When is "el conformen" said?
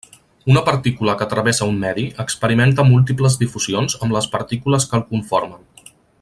5.01-5.95